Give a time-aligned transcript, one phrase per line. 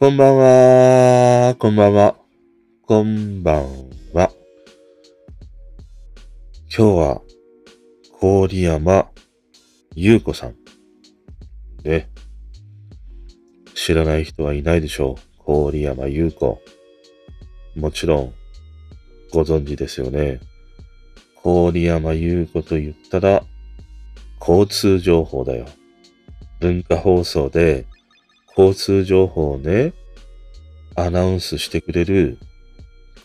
[0.00, 1.56] こんばんは。
[1.58, 2.16] こんばんは。
[2.86, 3.64] こんばん
[4.14, 4.30] は。
[6.74, 7.20] 今日は、
[8.18, 9.10] 郡山
[9.94, 10.54] 優子さん。
[11.84, 12.08] ね。
[13.74, 15.70] 知らない人はいないでしょう。
[15.70, 16.58] 郡山優子。
[17.76, 18.34] もちろん、
[19.34, 20.40] ご存知ですよね。
[21.44, 23.44] 郡山優子と言ったら、
[24.40, 25.66] 交通情報だよ。
[26.58, 27.84] 文化放送で
[28.60, 29.94] 交通情報をね、
[30.94, 32.38] アナウンスしてくれる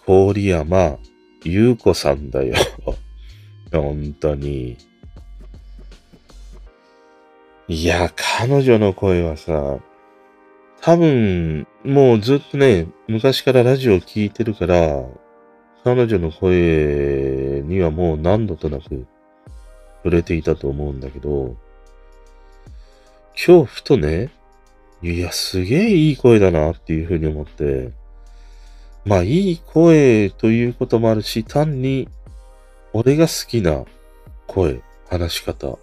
[0.07, 0.97] 郡山
[1.43, 2.55] 優子さんだよ。
[3.73, 4.77] 本当に。
[7.67, 9.79] いや、彼女の声はさ、
[10.81, 15.03] 多分、もうずっとね、昔からラジオ聞いてるから、
[15.83, 19.05] 彼女の声にはもう何度となく
[19.97, 21.57] 触れていたと思うんだけど、
[23.35, 24.29] 今日ふとね、
[25.05, 27.91] いや、すげえいい声だなっていうふうに思って、
[29.05, 32.09] まあいい声ということもあるし、単に
[32.91, 33.85] 俺が好きな
[34.47, 35.77] 声、話し方、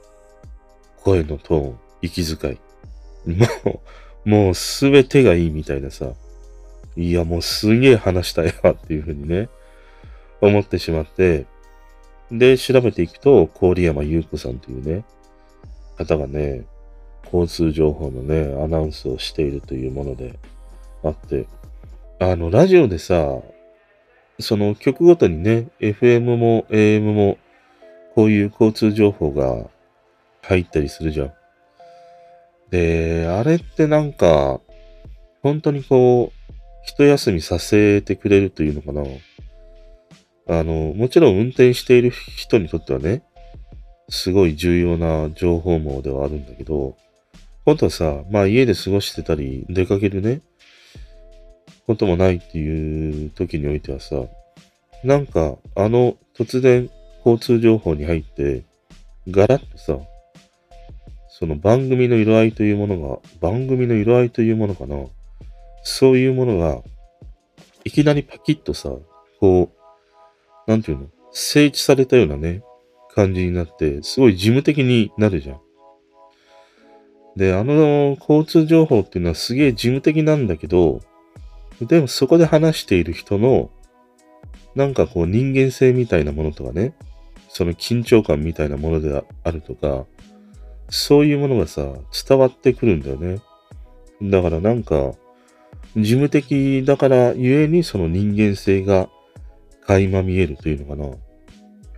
[1.04, 2.58] 声のトーン、息遣い。
[3.64, 3.80] も
[4.24, 6.14] う、もうすべてがいいみたいなさ。
[6.96, 9.48] いや、もうすげえ話したいわっていうふうにね、
[10.40, 11.46] 思ってしまって、
[12.32, 15.04] で、調べていくと、郡山優子さんというね、
[15.96, 16.64] 方がね、
[17.32, 20.38] 交通情報のね、アナウンスをしているというもので
[21.02, 21.46] あって、
[22.18, 23.38] あの、ラジオでさ、
[24.38, 27.38] その曲ごとにね、FM も AM も、
[28.14, 29.70] こういう交通情報が
[30.42, 31.32] 入ったりするじゃん。
[32.70, 34.60] で、あれってなんか、
[35.42, 36.52] 本当にこう、
[36.84, 39.02] 一休みさせてくれるというのかな。
[40.48, 43.22] あの、もちろん運転している人にとってはね、
[44.08, 46.96] すごい重要な情報網ではあるんだけど、
[47.64, 50.40] 本当はさ、まあ家で過ごしてたり、出かけるね、
[51.86, 54.24] こともないっていう時においてはさ、
[55.04, 56.90] なんか、あの、突然、
[57.24, 58.64] 交通情報に入って、
[59.28, 59.98] ガラッとさ、
[61.28, 64.96] その番組の色合いというものが、番組の色合いというものかな。
[65.82, 66.82] そういうものが、
[67.84, 68.90] いきなりパキッとさ、
[69.40, 72.62] こう、なんていうの、整地されたようなね、
[73.14, 75.60] 感じになって、すごい事務的になるじゃん。
[77.36, 81.00] で、あの交通情報っていうのはすげえ事務的なんだけど、
[81.80, 83.70] でもそこで話している人の、
[84.74, 86.94] なんかこう人間性みたいなものとかね、
[87.48, 90.06] その緊張感みたいなものであるとか、
[90.88, 91.82] そういうものがさ、
[92.28, 93.40] 伝わってくるんだよね。
[94.22, 95.12] だからなんか、
[95.96, 99.08] 事務的だからゆえにその人間性が
[99.86, 101.16] 垣間見えるというのかな。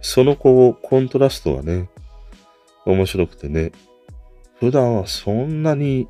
[0.01, 1.89] そのこう、コントラストがね、
[2.87, 3.73] 面白くてね、
[4.65, 6.09] 普段はそんなに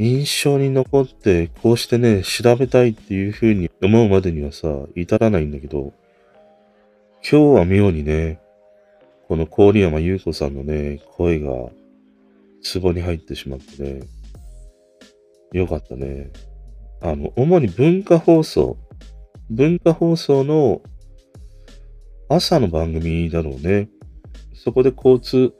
[0.00, 4.66] 印象に残って、こうしてね、調べたいっていう風に思うまでにはさ、
[4.96, 5.92] 至らないんだけど、
[7.22, 8.40] 今日は妙にね、
[9.28, 11.52] この郡山優子さんのね、声が、
[12.74, 14.00] 壺に入ってしまってね、
[15.52, 16.32] よかったね。
[17.00, 18.76] あの、主に文化放送、
[19.50, 20.82] 文化放送の
[22.28, 23.88] 朝の番組だろうね。
[24.52, 25.54] そこで交通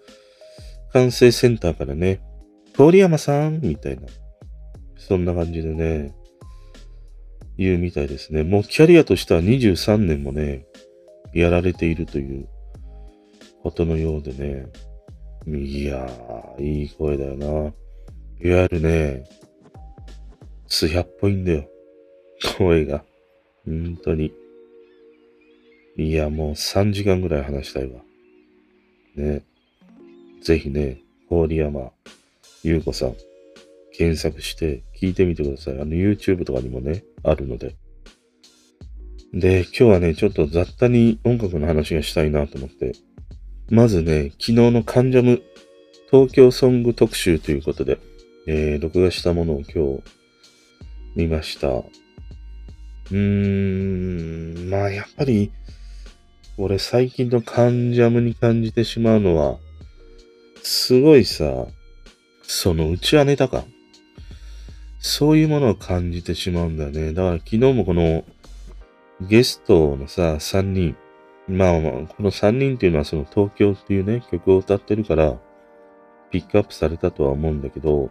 [0.93, 2.21] 管制センターからね、
[2.77, 3.61] 郡山さん？
[3.61, 4.03] みたいな。
[4.97, 6.15] そんな感じでね、
[7.59, 8.45] 言うみたいですね。
[8.45, 10.67] もうキャリアとしては23年もね、
[11.35, 12.49] やられているという
[13.63, 14.67] ことのようでね。
[15.47, 17.47] いやー、いい声だよな。
[17.47, 19.25] いわゆるね、
[20.69, 21.69] ツヤっぽいんだよ。
[22.59, 23.05] 声が。
[23.65, 24.33] 本当に。
[25.97, 28.01] いや、もう3時間ぐらい話したいわ。
[29.17, 29.45] ね。
[30.43, 30.99] ぜひね、
[31.31, 31.93] 郡山
[32.63, 33.17] 優子さん、
[33.93, 35.75] 検索して聞いてみてください。
[35.75, 37.77] あの YouTube とかにもね、あるので。
[39.33, 42.93] で、今日はね、ちょっと雑多に音楽の話がしたいなと思って。
[43.71, 45.43] まずね、昨日のカンジャム
[46.11, 47.99] 東京ソング特集ということで、
[48.47, 50.03] えー、録画したものを今日
[51.17, 51.69] 見ました。
[51.69, 53.17] うー
[54.67, 55.53] ん、まあやっぱり、
[56.59, 59.59] 俺最近のカンジャムに感じてしまうのは、
[60.63, 61.67] すごいさ、
[62.43, 63.65] そのうちはネタか。
[65.01, 67.13] そういうものを感じてしまうんだよね。
[67.13, 68.25] だから昨日もこの
[69.21, 70.97] ゲストのさ、3人。
[71.49, 75.37] まあまあ、この3人っていうのはその東京っていうね、曲を歌ってるから、
[76.31, 78.11] ピックアップされたとは思うんだけど、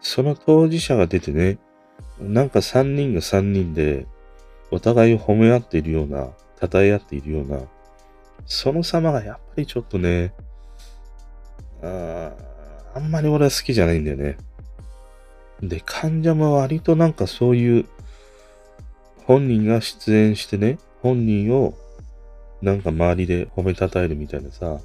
[0.00, 1.58] その当事者が出てね、
[2.18, 4.06] なんか3人が3人で、
[4.70, 6.28] お互いを褒め合っているような、
[6.60, 7.60] 称え合っているような、
[8.44, 10.34] その様がやっぱりちょっとね、
[11.82, 12.32] あ
[12.94, 14.36] あんまり俺は好きじゃないんだよね。
[15.62, 17.86] で、患者も割となんかそういう、
[19.24, 21.74] 本人が出演してね、本人を
[22.62, 24.80] なんか周りで褒めたたえるみたいなさ、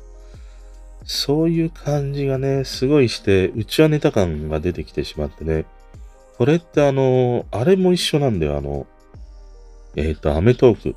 [1.03, 5.65] そういう感じがね、すごいして、うちはネタ感が出てきてしまってね、
[6.37, 8.87] これってあの、あれも一緒なんだよ、あの、
[9.95, 10.95] えっ、ー、と、アメトーク。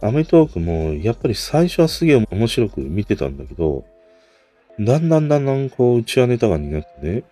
[0.00, 3.84] アメトークも、やっぱり最初はすげえ面白く見てたんだけど、
[4.80, 7.24] だんだんだんだんこう、うちはネタ感になってね、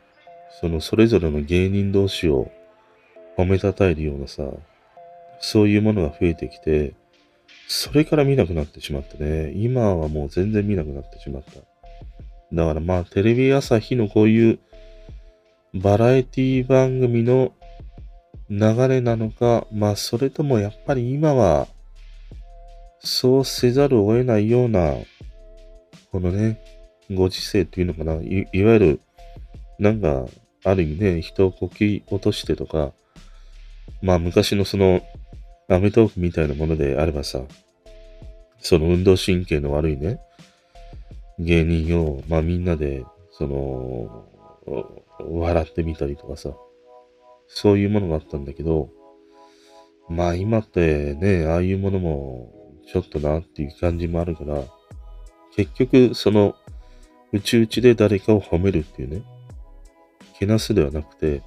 [0.60, 2.50] そのそれぞれの芸人同士を
[3.36, 4.44] 褒めたたえるようなさ、
[5.40, 6.94] そういうものが増えてきて、
[7.66, 11.60] それから見なくなってしまってね、今はもう全然見なくなってしまった。
[12.52, 14.58] だからまあ、テレビ朝日のこういう
[15.72, 17.52] バラエティ番組の
[18.50, 21.68] 流れなのか、まあ、それともやっぱり今は、
[22.98, 24.94] そうせざるを得ないような、
[26.10, 26.60] このね、
[27.10, 29.00] ご時世っていうのかな、いいわゆる、
[29.78, 30.26] なんか、
[30.64, 32.92] ある意味ね、人をこき落としてとか、
[34.02, 35.02] まあ昔のその、
[35.68, 37.42] アメトークみたいなものであればさ、
[38.58, 40.20] その運動神経の悪いね、
[41.38, 44.26] 芸人を、まあみんなで、その、
[45.18, 46.50] 笑ってみたりとかさ、
[47.46, 48.90] そういうものがあったんだけど、
[50.08, 52.52] まあ今ってね、ああいうものも
[52.92, 54.62] ちょっとなっていう感じもあるから、
[55.56, 56.54] 結局その、
[57.32, 59.22] うちうちで誰かを褒めるっていうね、
[60.38, 61.42] けなすではなくて、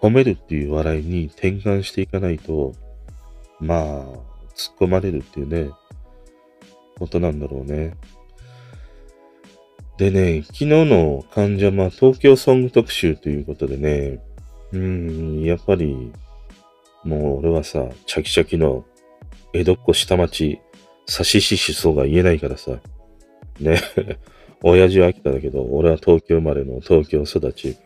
[0.00, 2.72] 褒めるっていう笑いに転換していかないと、
[3.60, 3.78] まあ、
[4.54, 5.70] 突っ込まれるっていうね、
[6.98, 7.94] ことなんだろうね。
[9.96, 14.20] でね、昨日の患者は東京ソング特集ということでね、
[14.72, 16.12] うん、やっぱり、
[17.04, 18.84] もう俺はさ、チャキチャキの
[19.52, 20.60] 江戸っ子下町、
[21.06, 22.72] 差しししそうが言えないからさ、
[23.60, 23.78] ね、
[24.66, 27.76] 親父は秋田だけど、俺は東京生まれの東京育ち、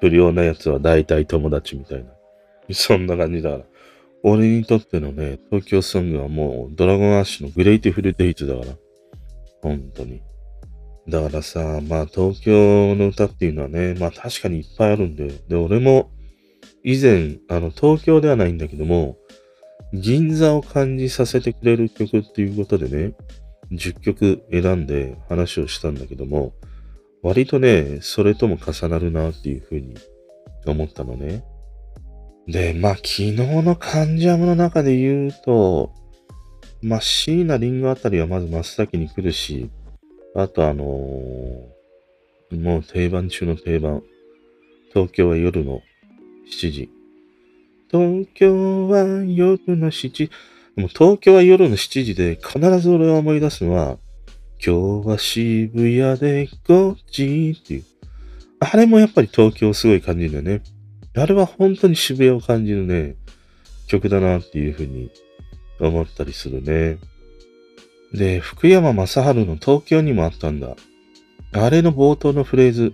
[0.00, 2.10] 不良な奴は大体友達みたいな。
[2.72, 3.64] そんな感じだから。
[4.24, 8.66] 俺にとってのね、東京ソングはもうドラゴンアッシュのグレイティフルデイツだから。
[9.62, 10.20] 本当に。
[11.08, 16.10] だからさ、まあ東京の歌っていうのはね、まあ確かにいっぱいあるんで、で、俺も
[16.82, 19.16] 以前、あの、東京ではないんだけども、
[19.92, 23.14] 銀座を感じさせてくれる曲っていうことでね、
[23.72, 26.52] 10曲選んで話をしたんだけども、
[27.22, 29.96] 割とね、それとも重なるなっていうふうに
[30.66, 31.44] 思ったのね。
[32.46, 35.92] で、まあ、昨日のカンジャムの中で言うと、
[36.82, 39.70] まあ、椎名林檎あたりはまず真っ先に来るし、
[40.34, 44.02] あとあのー、もう定番中の定番。
[44.92, 45.82] 東京は夜の
[46.48, 46.90] 7時。
[47.90, 50.30] 東京は夜の7時。
[50.82, 53.98] も東京は夜の7時で必ず俺は思い出すのは、
[54.64, 57.84] 今日は渋谷で5時っていう。
[58.60, 60.64] あれもやっぱり東京すごい感じるんだよね。
[61.16, 63.16] あれは本当に渋谷を感じるね、
[63.86, 65.10] 曲だなっていうふうに
[65.80, 66.98] 思ったりするね。
[68.12, 70.76] で、福山雅治の東京にもあったんだ。
[71.52, 72.92] あれの冒頭のフレーズ、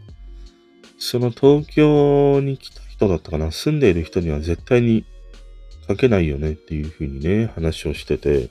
[0.98, 5.04] その東京に来た人だったかな住んでいる人には絶対に
[5.92, 8.48] 書けないよねっていう風にね、話をしてて、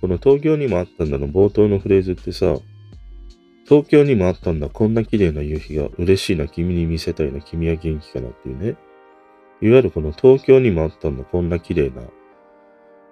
[0.00, 2.56] この東京にもあったんだの冒頭のフレーズってさ、
[3.66, 8.76] 東京にもあったんだ、こんな綺麗な夕日が嬉しいな、君に見せたいな、君は元気かなっていうね。
[9.62, 12.02] いわゆるこの東京にもあったんだ、こんな綺麗な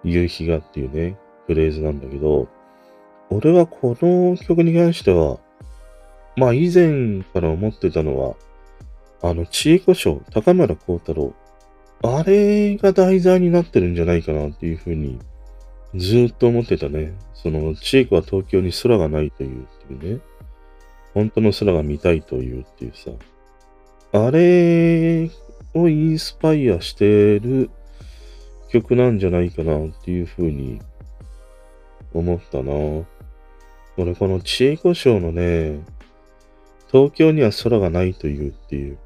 [0.05, 2.49] 夕日がっていうね、フレーズなんだけど、
[3.31, 5.39] 俺はこの曲に関しては、
[6.37, 8.37] まあ以前から思ってたのは、
[9.23, 11.35] あの、知恵子賞、高村光太郎、
[12.07, 15.19] あれが題材になってるんじゃないかなっていうふうに、
[15.95, 17.15] ずっと思ってたね。
[17.33, 20.21] その、知恵子は東京に空がないというっていうね。
[21.15, 23.11] 本当の空が見たいというっていうさ。
[24.13, 25.31] あれ
[25.73, 27.71] をインスパイアしてる
[28.69, 30.83] 曲なんじゃないかなっていうふうに
[32.13, 32.73] 思ったな。
[33.97, 35.81] 俺この知恵子賞のね、
[36.93, 38.99] 東京には空がないというっていう、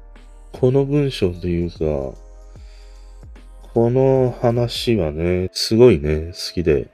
[0.51, 2.17] この文章というか、
[3.79, 6.89] この話はね、すごいね、好きで。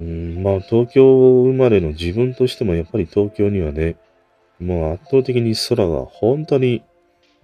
[0.00, 3.94] うん、まあ、東京生まれの自分としてもやっぱり東京にはね、
[4.58, 6.82] もう圧倒的に空が本当に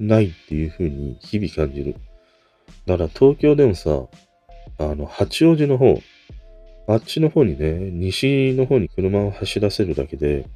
[0.01, 1.95] ないっていう風に日々感じる。
[2.85, 4.09] だから東京でもさ、
[4.79, 6.01] あの、八王子の方、
[6.89, 10.47] あっちの方にね、西の方に車を走らせるだけで、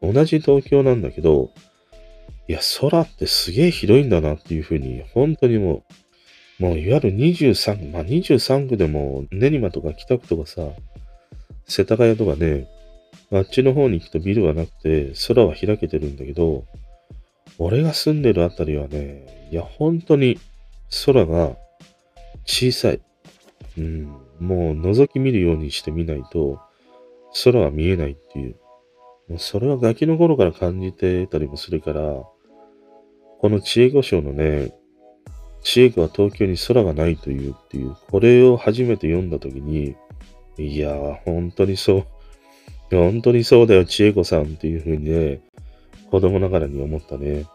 [0.00, 1.50] 同じ東京なんだけど、
[2.46, 6.03] いや、空ってすげえ広いんだなっていうふうに、本当にもう、
[6.58, 10.68] もういわゆる23、まあ23区でも練馬とか北区とかさ、
[11.66, 12.68] 世田谷とかね、
[13.32, 16.64] あっちの方に行くとビルはなくて、空は開けてるんだけど、
[17.58, 20.38] 俺が住んでるあたりはね、いや、本当に
[21.06, 21.56] 空が
[22.44, 23.00] 小さい。
[23.76, 24.04] うん、
[24.38, 26.60] もう覗き見るようにしてみないと、
[27.44, 28.56] 空は見えないっていう。
[29.28, 34.72] もうそれはガキの頃から感じてたりもするから、この知恵語章のね、
[35.64, 39.96] 知恵語は東京に空がないというっていう、これを初めて読んだときに、
[40.56, 42.06] いやー、本当にそう。
[42.90, 45.40] 本当にそうだよ、知恵子さんっていうふうにね、
[46.10, 47.46] 子供ながらに思ったね。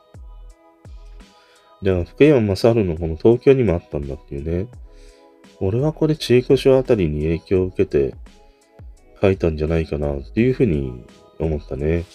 [1.81, 4.67] でも、福山雅治のこの東京にもあったんだっていうね。
[5.61, 8.15] 俺はこれ知恵子書あたりに影響を受けて
[9.21, 11.03] 書いたんじゃないかなっていうふうに
[11.37, 12.05] 思ったね。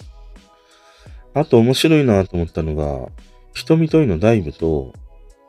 [1.33, 3.09] あと面白いなと思ったのが、
[3.53, 4.93] 瞳といのダイブと、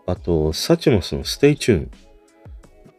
[0.07, 1.91] あと、 Suchmos の STAY TUNE。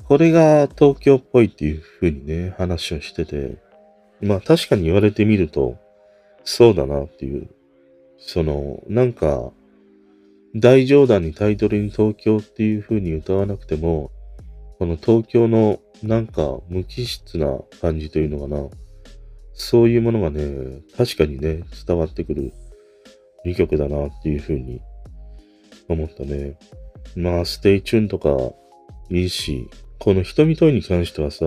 [0.04, 3.58] これが東京っぽいっていう風にね、話をしてて、
[4.22, 5.78] まあ確かに言われてみると、
[6.44, 7.50] そうだなっていう。
[8.18, 9.52] その、なんか、
[10.56, 14.12] 大上段にタイトルに東京っていう風に歌わなくても、
[14.80, 18.70] この東京のなんか無機質な感じというのかな。
[19.54, 22.54] そういうものがね、確かにね、伝わってくる
[23.46, 24.82] 2曲だなっていう風に
[25.90, 26.58] 思ったね。
[27.16, 28.30] まあ、 STAY TUNE とか
[29.10, 31.46] いいし、この瞳問いに関してはさ、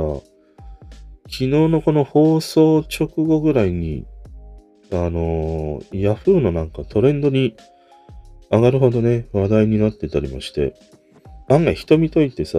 [1.24, 4.04] 昨日のこの放送直後ぐらいに、
[4.90, 7.56] あのー、ヤフーのなんかトレンドに
[8.50, 10.74] 上がるほどね、話題になってたりもして、
[11.48, 12.58] 案外瞳問いってさ、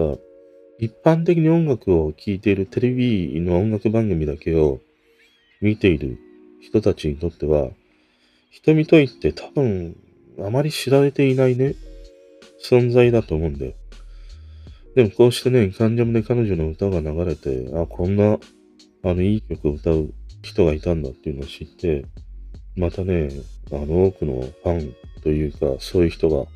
[0.78, 4.80] 一般的に音楽を聴いているテレビの音楽番組だけを
[5.60, 6.18] 見ている
[6.60, 7.68] 人たちにとっては、
[8.50, 9.96] 瞳問いって多分
[10.40, 11.74] あまり知られていないね、
[12.62, 13.72] 存在だと思うんだよ。
[14.94, 18.38] でもこうしてね、カンジャムで彼女の歌が流れて、あ、こんな、
[19.04, 22.04] あの、いい曲を歌う人がいたんだっていうのを知って、
[22.76, 23.30] またね、
[23.70, 26.46] あの、多くのファンというか、そういう人が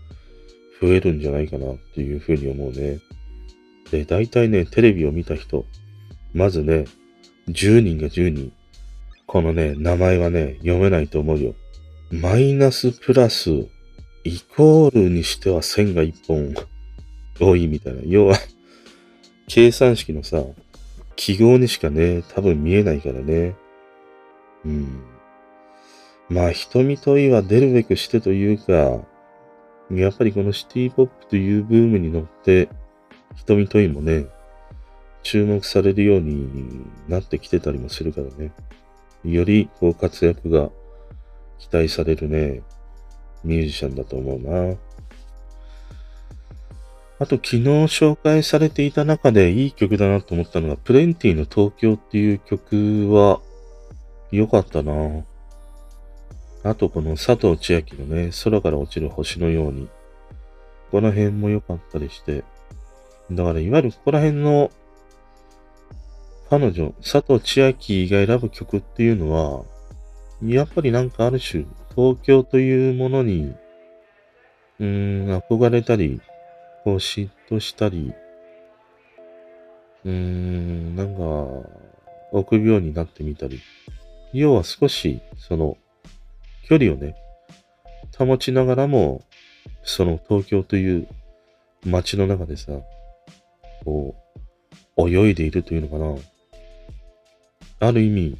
[0.80, 2.98] 増えるんじゃないかなっていうふうに思うね。
[3.90, 5.64] で、大体ね、テレビを見た人、
[6.34, 6.84] まずね、
[7.48, 8.52] 10人が10人、
[9.26, 11.54] このね、名前はね、読めないと思うよ。
[12.10, 13.66] マイナスプラス
[14.26, 16.54] イコールにしては線が1本
[17.38, 18.00] 多いみたいな。
[18.04, 18.36] 要は
[19.46, 20.42] 計算式のさ、
[21.14, 23.54] 記号にしかね、多分見えないからね。
[24.64, 25.04] うん。
[26.28, 29.00] まあ、瞳問いは出るべくしてというか、
[29.94, 32.68] やっぱりこのシティポップというブームに乗って、
[33.36, 34.26] 瞳問いもね、
[35.22, 38.50] 注目されるようになってきてたりもするからね。
[39.24, 40.70] よりこう活躍が
[41.58, 42.62] 期待されるね、
[43.46, 44.76] ミュージシャンだと思うな。
[47.18, 53.40] あと昨日紹介されていた中でいい曲だなと思ったのが、プレンティの東京っていう曲は
[54.30, 55.24] 良かったな。
[56.62, 59.88] あとこの佐藤千秋のね、空から落ちる星のように。
[60.90, 62.44] この辺も良かったりして。
[63.30, 64.70] だからいわゆるここら辺の
[66.50, 69.64] 彼女、佐藤千秋が選ぶ曲っていうのは、
[70.42, 71.64] やっぱりなんかある種、
[71.96, 73.54] 東京というものに、
[74.78, 74.86] うー
[75.24, 76.20] ん、憧れたり、
[76.84, 78.12] こう嫉妬したり、
[80.04, 81.68] うーん、なんか、
[82.32, 83.62] 臆病になってみたり、
[84.34, 85.78] 要は少し、その、
[86.68, 87.16] 距離をね、
[88.18, 89.24] 保ちながらも、
[89.82, 91.08] その東京という
[91.86, 92.72] 街の中でさ、
[93.86, 94.14] こ
[94.98, 97.88] う、泳いでいるというのかな。
[97.88, 98.38] ある意味、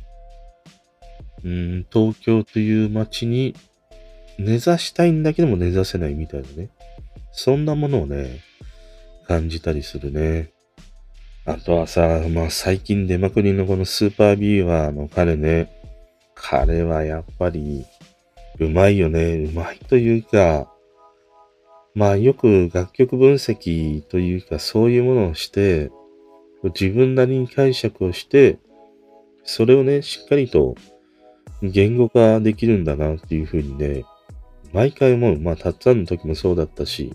[1.46, 3.54] うん、東京という街に
[4.36, 6.70] 根ざしたいんだけども根ざせないみたいなね。
[7.30, 8.40] そんなものをね、
[9.28, 10.50] 感じたりするね。
[11.44, 15.70] あとはさ、まあ最近出まくりのこのスーパービーワーの彼ね。
[16.34, 17.86] 彼はやっぱり、
[18.58, 19.36] うまいよね。
[19.36, 20.68] うまいというか、
[21.94, 25.92] まあよく楽曲分析というかそういうものをして、
[26.64, 28.58] 自分なりに解釈をして、
[29.44, 30.74] それをね、しっかりと
[31.62, 34.04] 言語化できるんだなっていうふうにね、
[34.72, 35.38] 毎回思う。
[35.38, 37.14] まあ、たっつぁんの時もそうだったし、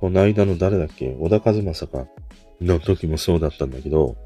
[0.00, 1.14] この間の誰だっけ？
[1.18, 2.06] 小田和正か。
[2.60, 4.16] の時もそうだったんだけど、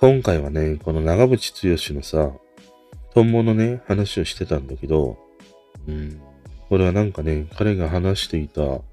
[0.00, 2.32] 今回はね、この長渕剛のさ、
[3.14, 5.16] トンボのね、話をしてたんだけど、
[5.88, 6.20] うん、
[6.68, 8.84] これはなんかね、彼が話していた、こ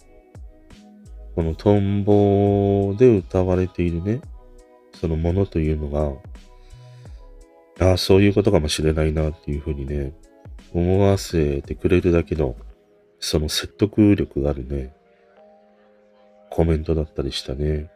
[1.37, 4.21] のトンボで歌われているね、
[4.93, 6.13] そのものというのが、
[7.81, 10.13] ああ、そういうことかもしれないなっていうふうにね、
[10.71, 12.55] 思わせてくれるだけの、
[13.19, 14.93] その説得力があるね、
[16.51, 17.89] コメントだったりしたね。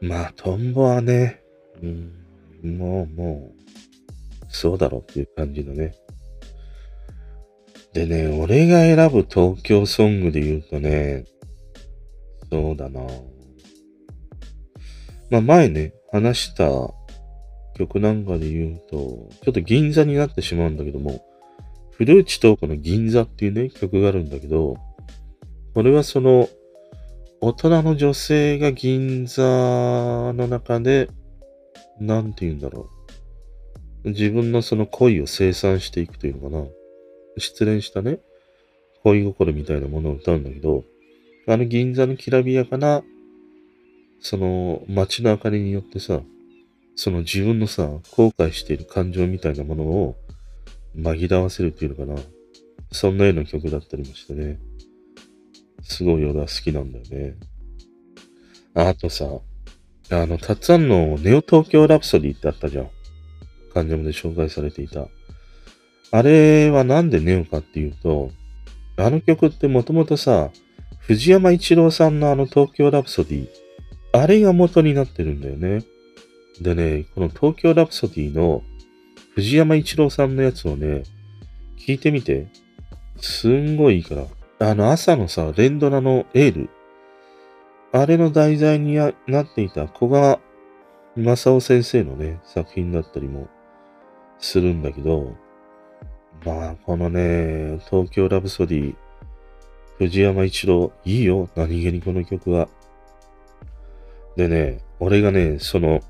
[0.00, 1.42] まあ、トンボはね、
[1.82, 5.96] うん、もう、もう、そうだろうっていう感じのね。
[7.92, 11.24] でね、俺が選ぶ東京ソングで言うとね、
[12.52, 13.00] そうだな
[15.30, 16.70] まあ前ね、話した
[17.76, 18.96] 曲なんかで言うと、
[19.44, 21.22] ちょっと銀座になってしまうんだけども、
[21.92, 24.76] 古内東子の銀座っていうね、曲があるんだけど、
[25.74, 26.48] これはその、
[27.40, 31.10] 大人の女性が銀座の中で、
[32.00, 32.88] なんて言うんだろ
[34.04, 34.10] う。
[34.10, 36.64] 自分のその恋を生産していくというのかな。
[37.38, 38.20] 失恋したね、
[39.02, 40.84] 恋心みたいなものを歌うんだけど、
[41.46, 43.02] あの銀座のきらびやかな、
[44.20, 46.22] その街の明かりによってさ、
[46.96, 50.16] その自分のさ、後悔している感情みたいなものを
[50.96, 52.18] 紛らわせるっていうのかな。
[52.90, 54.58] そんなような曲だったりもしてね。
[55.82, 57.36] すごい俺は好きなんだよね。
[58.74, 59.26] あとさ、
[60.10, 62.90] あの、たっつぁんのネオ東京ラプソディってあったじゃん。
[63.74, 65.08] 関ジャムで紹介されていた。
[66.12, 68.30] あれはなんでネオかっていうと、
[68.96, 70.50] あの曲ってもともとさ、
[71.00, 73.48] 藤山一郎さんのあの東京ラプソディ、
[74.12, 75.84] あれが元になってるんだよね。
[76.60, 78.62] でね、この東京ラプソディの
[79.34, 81.02] 藤山一郎さんのやつをね、
[81.78, 82.46] 聞いてみて。
[83.18, 84.24] すんごいいいから。
[84.70, 86.70] あの朝のさ、連ドラのエール。
[87.92, 90.38] あれの題材になっていた古賀
[91.16, 93.48] 正夫先生のね、作品だったりも
[94.38, 95.34] するんだけど、
[96.44, 98.96] まあ、このね、東京ラブソディ、
[99.98, 102.68] 藤山一郎、いいよ、何気にこの曲は。
[104.36, 106.00] でね、俺がね、その、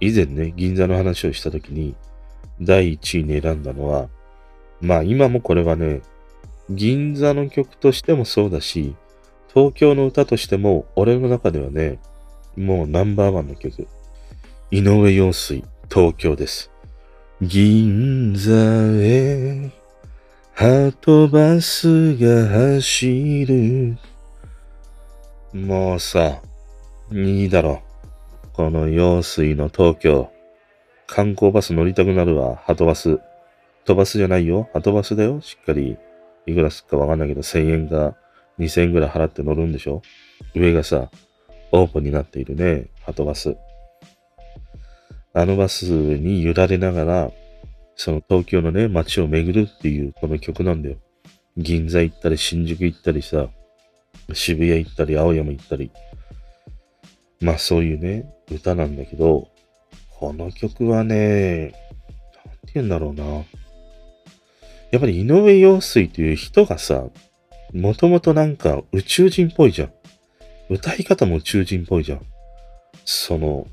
[0.00, 1.94] 以前ね、銀座の話をした時に、
[2.60, 4.08] 第1位に選んだのは、
[4.80, 6.02] まあ今もこれはね、
[6.70, 8.94] 銀座の曲としてもそうだし、
[9.52, 11.98] 東京の歌としても、俺の中ではね、
[12.56, 13.86] もうナンバーワンの曲。
[14.70, 16.70] 井上陽水、東京です。
[17.40, 19.70] 銀座へ、
[20.52, 23.96] ハトバスが走る。
[25.54, 26.42] もうさ、
[27.10, 27.87] いいだろう。
[28.58, 30.32] この用水の東京。
[31.06, 33.20] 観光バス乗りたくなるわ、ハトバス。
[33.84, 35.40] 飛ばすじゃないよ、ハトバスだよ。
[35.40, 35.96] しっかり、
[36.44, 38.16] いくらすっかわかんないけど、1000円か
[38.58, 40.02] 2000円ぐらい払って乗るんでしょ
[40.56, 41.08] 上がさ、
[41.70, 43.56] オープンになっているね、ハトバス。
[45.34, 47.30] あのバスに揺られながら、
[47.94, 50.96] その東京のね、街を巡るっていうこの曲なんだよ。
[51.56, 53.50] 銀座行ったり、新宿行ったりさ、
[54.32, 55.92] 渋谷行ったり、青山行ったり。
[57.40, 59.48] まあそういうね、歌なんだけど、
[60.18, 63.24] この曲はね、なんて言うんだろうな。
[64.90, 67.04] やっぱり井上陽水という人がさ、
[67.72, 69.92] もともとなんか宇宙人っぽいじゃん。
[70.70, 72.20] 歌い方も宇宙人っぽいじゃん。
[73.04, 73.66] その、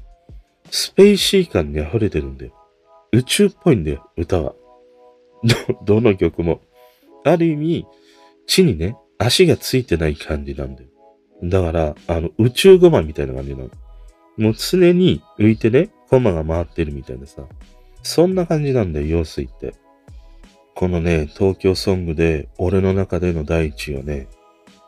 [0.72, 2.54] スペイシー感に溢れてるんだよ。
[3.12, 4.54] 宇宙っぽいんだよ、歌は。
[5.86, 6.62] ど、どの曲も。
[7.24, 7.86] ある意味、
[8.46, 10.90] 地にね、足がついてない感じなんだよ。
[11.44, 13.70] だから、あの、宇宙ゴマみたいな感じなの。
[14.38, 17.44] もう常に浮いてね、コマが回ってるみたいなさ。
[18.04, 19.74] そんな感じなんだよ、用水って。
[20.76, 24.28] このね、東京ソングで、俺の中での第一位はね、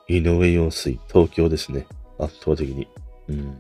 [0.08, 1.86] 井上陽水、東京ですね。
[2.20, 2.88] 圧倒的に。
[3.30, 3.58] うん。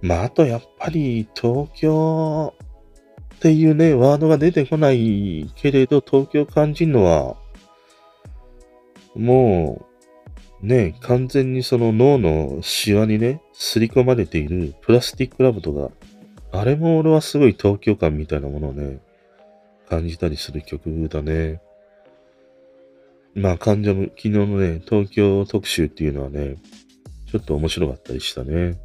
[0.00, 2.54] まあ、あとやっぱり東京
[3.36, 7.36] っていうね、ワードが出てこないけれど、東京感じるのは、
[9.14, 9.91] もう、
[10.62, 15.90] ね、完全にその脳のシワにね、刷り込まれているプラスティックラブとか、
[16.52, 19.00] あれも俺はすごい東京感みたいなものをね、
[19.88, 21.60] 感じたりする曲だね。
[23.34, 26.56] まあ、関ジャム、昨日のね、東京特集っていうのはね、
[27.30, 28.78] ちょっと面白かったりしたね。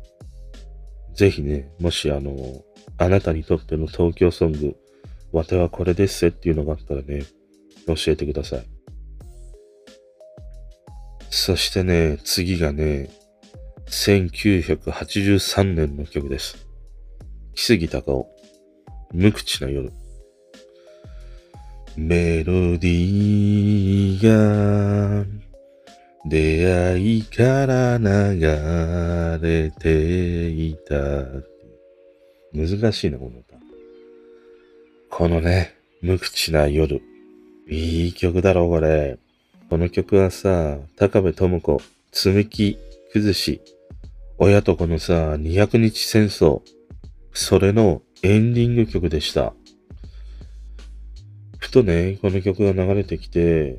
[1.14, 2.34] ぜひね、もしあの、
[2.98, 4.76] あなたにとっての東京ソング、
[5.32, 7.24] わてはこれですっていうのがあったらね、
[7.86, 8.77] 教えてください。
[11.30, 13.10] そしてね、次がね、
[13.88, 16.68] 1983年の曲です。
[17.56, 18.28] 木杉隆夫、
[19.14, 19.92] 無口な夜。
[21.96, 25.26] メロディーが
[26.26, 28.40] 出会いから流
[29.42, 30.96] れていた。
[32.54, 33.56] 難しいな、この歌。
[35.10, 37.02] このね、無口な夜。
[37.70, 39.18] いい曲だろ、これ。
[39.70, 41.82] この曲はさ、高部智子、
[42.14, 42.78] 積み木、
[43.12, 43.60] 崩し、
[44.38, 46.62] 親と子のさ、200日戦争。
[47.34, 49.54] それのエンディング曲でした。
[51.58, 53.76] ふとね、この曲が流れてきて、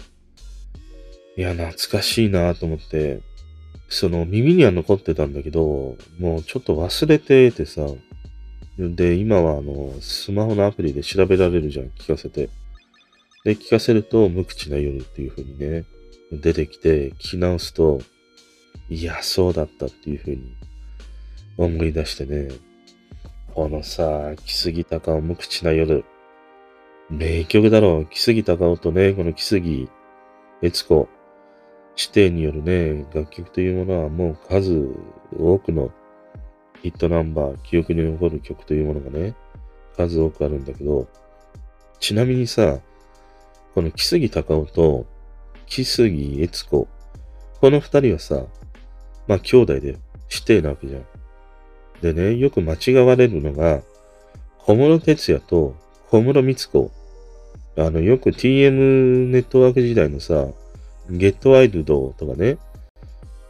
[1.39, 3.21] いや、懐かしいなと思って、
[3.89, 7.87] その耳には残ってたんだけど、もうちょっと忘れててさ、
[8.79, 12.51] で、今はあの、スマホのアプリで調べられるじゃん、聞かせて。
[13.45, 15.85] で、聞かせると、無口な夜っていう風にね、
[16.33, 18.01] 出てきて、聞き直すと、
[18.89, 20.57] いや、そうだったっていう風に
[21.57, 22.49] 思い出してね、
[23.55, 26.05] このさ、木杉隆夫無口な夜、
[27.11, 28.07] 名曲だろう。
[28.07, 29.89] 木杉隆夫とね、この木杉
[30.63, 31.09] 悦子、
[31.97, 34.89] 指定によるね、楽曲というものはもう数
[35.37, 35.91] 多くの
[36.83, 39.35] ヒットナンバー、記憶に残る曲というものがね、
[39.97, 41.09] 数多くあるんだけど、
[41.99, 42.79] ちなみにさ、
[43.75, 45.07] この木杉隆夫と
[45.67, 46.89] 木杉悦子、
[47.61, 48.45] この二人はさ、
[49.27, 49.99] まあ兄弟で
[50.31, 51.05] 指定なわけじゃん。
[52.01, 53.83] でね、よく間違われるのが、
[54.59, 55.75] 小室哲也と
[56.11, 56.91] 小室光子。
[57.77, 60.49] あの、よく TM ネットワーク時代のさ、
[61.11, 62.59] ゲットワイルドとかね、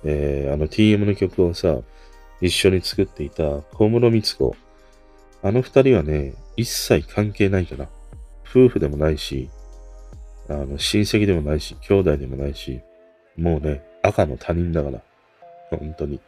[0.05, 1.79] えー、あの TM の曲をさ、
[2.41, 4.57] 一緒に作っていた小室光子。
[5.43, 7.89] あの二人はね、一切関係ないかな。
[8.49, 9.51] 夫婦でもないし、
[10.49, 12.81] あの、親戚でもないし、兄弟でもないし、
[13.37, 15.01] もうね、赤の他人だから。
[15.71, 16.21] 本当に。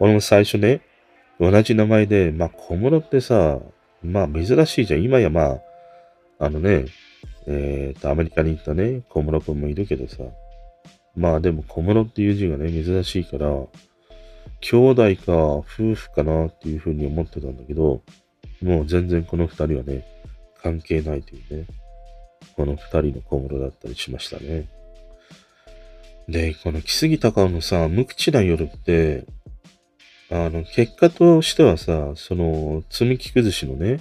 [0.00, 0.80] 俺も最初ね、
[1.38, 3.58] 同じ名前で、まあ、小室ってさ、
[4.02, 5.02] まあ、珍しいじゃん。
[5.02, 5.60] 今やまあ、
[6.38, 6.86] あのね、
[7.46, 10.24] えっ、と、アメリカに行ったね、小室くんもいるけどさ、
[11.14, 13.46] まあでも小室っていう字がね、珍しいから、
[14.60, 18.02] 兄弟か夫婦かなっていうふうに思ってたんだけど、
[18.62, 20.04] もう全然この二人はね、
[20.62, 21.66] 関係ないというね、
[22.56, 24.68] この二人の小室だったりしましたね。
[26.28, 29.26] で、この木杉隆夫のさ、無口な夜って、
[30.30, 34.00] あの、結果としてはさ、その、積み木崩しのね、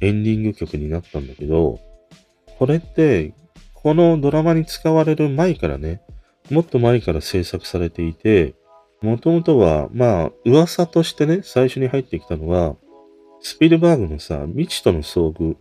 [0.00, 1.80] エンディング曲になったんだけど、
[2.58, 3.32] これって、
[3.74, 6.02] このドラマに使われる前からね、
[6.50, 8.54] もっと前から制作されていて、
[9.00, 12.76] もともとは、まあ、噂としてね、最初に入ってきたのは、
[13.40, 15.56] スピルバーグのさ、未知との遭遇。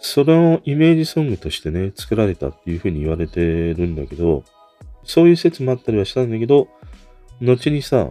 [0.00, 4.44] それをイメージソングとしてね、作られたっていうふうに言われてるんだけど、
[5.04, 6.68] そういう説もあったりはしたんだけど、
[7.40, 8.10] 後にさ、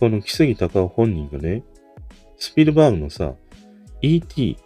[0.00, 1.64] この木杉隆夫本人がね、
[2.36, 3.34] スピルバーグのさ、
[4.02, 4.56] E.T.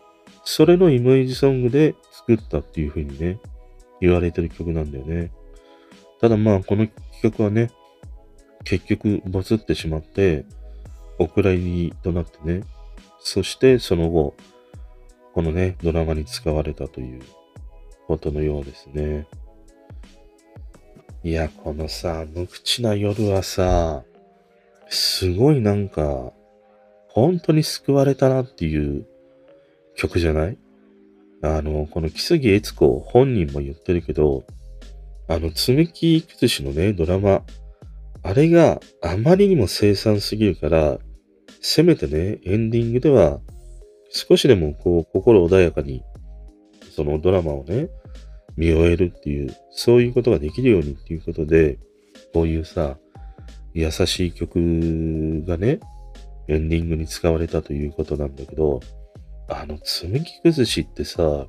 [0.45, 3.39] それのイメージソングで作ったっていう風にね、
[4.01, 5.31] 言われてる曲なんだよね。
[6.21, 7.71] ただまあ、この企画はね、
[8.65, 10.45] 結局、ボツってしまって、
[11.19, 12.63] お蔵入りとなってね、
[13.21, 14.35] そしてその後、
[15.37, 17.21] このね、ドラマに使われたという
[18.07, 19.27] ことのようですね。
[21.23, 24.03] いや、このさ、無口な夜はさ、
[24.89, 26.33] すごいなんか、
[27.09, 29.05] 本当に救われたなっていう
[29.95, 30.57] 曲じゃない？
[31.43, 34.47] あの、この木杉悦子本人も言ってるけど、
[35.29, 37.43] あの、積み木崩しのね、ドラマ、
[38.23, 40.99] あれがあまりにも凄惨すぎるから、
[41.61, 43.41] せめてね、エンディングでは、
[44.11, 46.03] 少しでもこう、心穏やかに、
[46.91, 47.89] そのドラマをね、
[48.57, 51.79] 見終えるっていう、そういうことができるようにっていうことで、
[52.33, 52.99] こういうさ、
[53.75, 55.81] 優しい曲がね、
[56.49, 58.81] エンディングに使われたということなんだけど、
[59.49, 61.47] あの、積み木崩しってさ、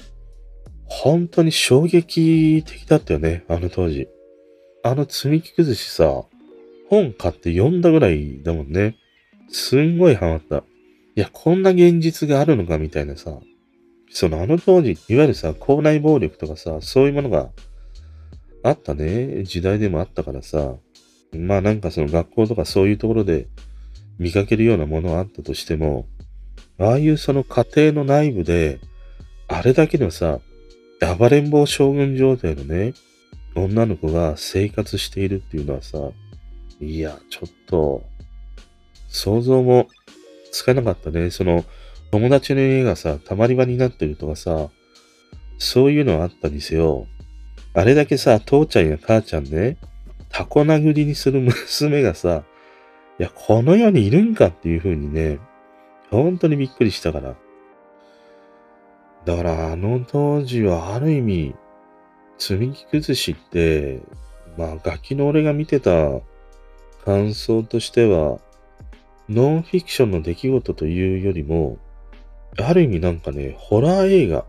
[0.85, 4.07] 本当に衝撃的だったよね、あの当時。
[4.83, 6.23] あの積み木崩しさ、
[6.89, 8.95] 本買って読んだぐらいだもんね。
[9.49, 10.63] すんごいハマった。
[11.17, 13.39] いや、こんな現実があるのかみたいなさ、
[14.11, 17.49] そのあの当時、いわゆるさ、校内暴力とかさ、そういうものが
[18.61, 20.75] あったね、時代でもあったからさ、
[21.33, 23.47] まあなんかその学校とかそういうところで
[24.19, 26.05] 見かけるようなものはあったとしても、
[26.77, 28.79] ああいうその家庭の内部で、
[29.47, 30.39] あれだけのさ、
[31.17, 32.93] 暴れん坊将軍状態のね、
[33.55, 35.97] 女の子が生活しているっていうのはさ、
[36.79, 38.03] いや、ちょっと、
[39.07, 39.87] 想像も
[40.57, 41.29] つかなかったね。
[41.29, 41.65] その、
[42.11, 44.69] 友達の家がさ、たまり場になってるとかさ、
[45.57, 47.07] そういうのあったにせよ、
[47.73, 49.77] あれだけさ、父ちゃんや母ちゃんね、
[50.29, 51.41] タコ殴りにする
[51.79, 52.43] 娘がさ、
[53.19, 55.39] いや、この世にいるんかっていう風にね、
[56.09, 57.35] 本当にびっくりしたから。
[59.25, 61.55] だからあの当時はある意味、
[62.37, 64.01] 積み木崩しって、
[64.57, 65.91] まあガキの俺が見てた
[67.03, 68.39] 感想としては、
[69.29, 71.77] ノンフィクションの出来事というよりも、
[72.59, 74.45] ある意味なんかね、ホラー映画、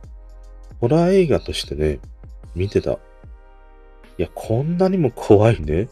[0.81, 1.99] ホラー映画としてね、
[2.55, 2.93] 見てた。
[2.93, 2.97] い
[4.19, 5.89] や、こんなにも怖いね、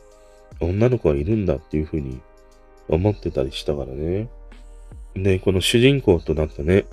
[0.60, 2.20] 女の子がいるんだっていうふうに
[2.88, 4.28] 思ってたりしたからね。
[5.14, 6.86] で、この主人公となったね、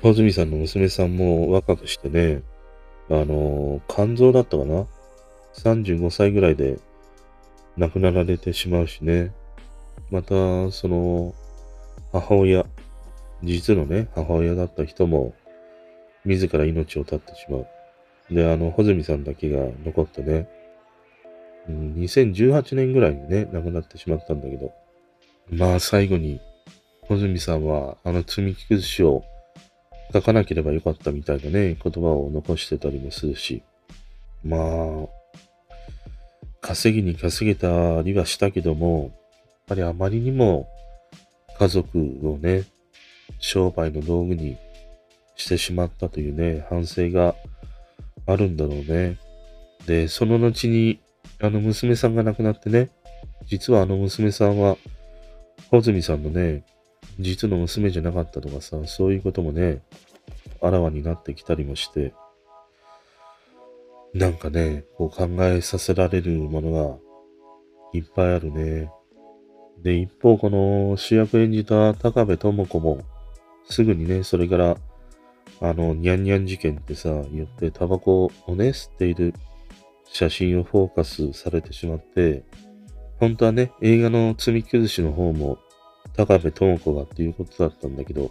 [0.00, 2.42] 穂積さんの娘さんも若くしてね、
[3.08, 4.86] あのー、肝臓だったかな
[5.54, 6.78] ?35 歳ぐらいで
[7.76, 9.32] 亡くなられてしまうしね。
[10.12, 11.34] また、その、
[12.12, 12.66] 母親、
[13.42, 15.34] 実のね、母親だった人も、
[16.26, 17.66] 自ら命を絶ってしまう。
[18.30, 20.50] で、あの、穂積さんだけが残ってね、
[21.66, 24.74] うん、2018年ぐらいにね、亡くなってしまったんだけど、
[25.50, 26.42] まあ最後に、
[27.08, 29.24] 穂積さんはあの積み木崩しを
[30.12, 33.62] 書かなければよかったみたいなね、言葉を残してたりもするし、
[34.44, 35.08] まあ、
[36.60, 39.10] 稼ぎに稼げたりはしたけども、
[39.72, 40.68] ぱりあまりにも
[41.58, 42.64] 家族をね、
[43.38, 44.58] 商売の道具に
[45.34, 47.34] してしまったというね、反省が
[48.26, 49.18] あるんだろうね。
[49.86, 51.00] で、その後に、
[51.40, 52.90] あの娘さんが亡くなってね、
[53.46, 54.76] 実はあの娘さんは、
[55.70, 56.64] 穂積さんのね、
[57.18, 59.82] 実の娘じゃなかったとかさ、そういうこともね、
[60.60, 62.12] あらわになってきたりもして、
[64.12, 66.98] なんかね、こう考えさせられるものが
[67.94, 68.90] いっぱいあるね。
[69.82, 73.00] で、一方、この主役演じた高部智子も、
[73.68, 74.76] すぐにね、それから、
[75.60, 79.34] あの、ニャンニャン事件ってさ、言ってタバコをね、吸っている
[80.06, 82.44] 写真をフォーカスされてしまって、
[83.18, 85.58] 本当はね、映画の積み崩しの方も、
[86.16, 88.30] 高部智子がっていうことだったんだけど、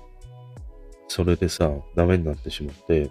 [1.07, 3.09] それでさ、ダメになってしまって、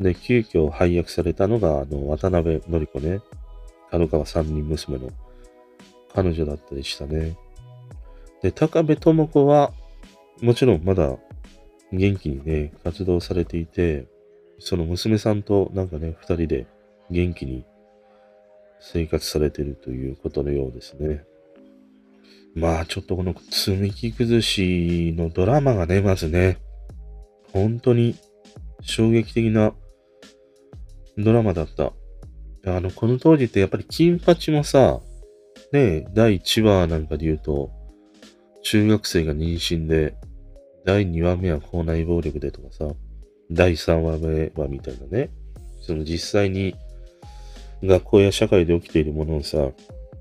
[0.00, 3.20] で、急遽配役されたのが、あの、渡辺典子ね、
[3.90, 5.10] 角川三人娘の
[6.14, 7.36] 彼女だったりしたね。
[8.42, 9.72] で、高部智子は、
[10.42, 11.16] もちろんまだ
[11.92, 14.06] 元気にね、活動されていて、
[14.58, 16.66] その娘さんとなんかね、二人で
[17.10, 17.64] 元気に
[18.80, 21.24] 生活されているということのようですね。
[22.54, 26.58] まあちょっとこの積み木崩しのドラマがね、まずね、
[27.52, 28.16] 本当に
[28.80, 29.72] 衝撃的な
[31.18, 31.92] ドラマだった。
[32.66, 35.00] あの、この当時ってやっぱり金八もさ、
[35.72, 37.70] ね、第1話なんかで言うと、
[38.66, 40.16] 中学生が妊娠で、
[40.84, 42.88] 第2話目は校内暴力でとかさ、
[43.48, 45.30] 第3話目はみたいなね、
[45.82, 46.74] その実際に
[47.84, 49.68] 学校や社会で起きているものをさ、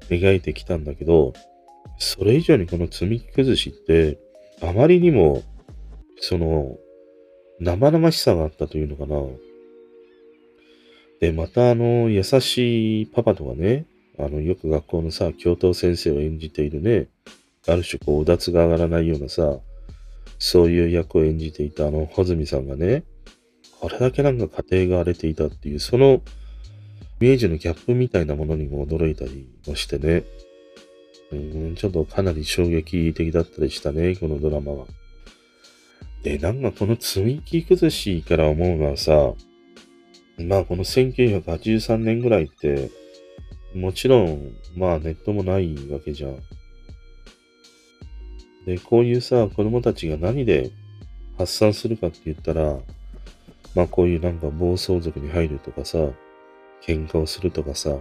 [0.10, 1.34] 描いてきたんだけど、
[1.97, 4.19] それ以上にこの積み木崩しって、
[4.62, 5.41] あまりにも、
[6.19, 6.77] その、
[7.60, 9.23] 生々しさがあったというのかな。
[11.19, 13.88] で、またあの、優しいパパとかね、
[14.19, 17.08] あの、よく学校のさ、教頭先生を演じているね、
[17.67, 19.60] ある種こう、うだつが上がらないようなさ、
[20.39, 23.04] そういう役を演じていたあの、穂積さんがね、
[23.80, 26.21] これだけなんか家庭が荒れていたっていう、その、
[27.21, 30.23] イメージのギャップみたいなものにも驚いたりもしてね、
[31.32, 34.86] うん、ちょっとかなり衝撃的だったりしたね、このドラマは。
[36.23, 39.34] で、なんかこの積み木崩しから思うのはさ、
[40.38, 42.89] まあこの1983年ぐらいって、
[43.73, 46.39] もちろん、まあネットもないわけじゃん。
[48.65, 50.71] で、こういうさ、子供たちが何で
[51.38, 52.78] 発散するかって言ったら、
[53.75, 55.97] まあこういうなんか暴走族に入るとかさ、
[56.82, 57.97] 喧嘩をするとかさ、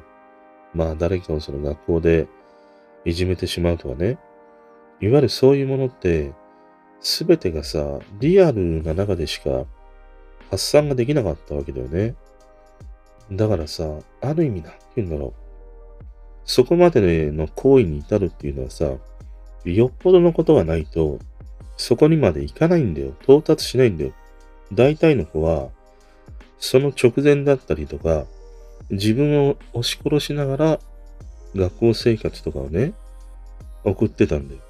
[0.73, 2.27] まあ誰かをその学校で
[3.05, 4.19] いじめてしまうとかね。
[5.01, 6.33] いわゆるそういうものって、
[7.01, 9.67] すべてがさ、リアルな中でしか
[10.51, 12.15] 発散ができなかったわけだよね。
[13.31, 15.45] だからさ、ある意味なんて言うんだろう。
[16.45, 18.93] そこまでの行為に至るっていうのはさ、
[19.65, 21.19] よっぽどのことがないと、
[21.77, 23.15] そこにまで行かないんだよ。
[23.23, 24.13] 到達しないんだよ。
[24.73, 25.71] 大体の子は、
[26.59, 28.27] その直前だったりとか、
[28.91, 30.81] 自分を押し殺しながら
[31.57, 32.93] 学校生活とかをね、
[33.85, 34.61] 送ってたんだよ。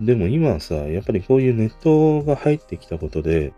[0.00, 3.52] でも今はさ、やっぱりこういうネットが入ってきたことで、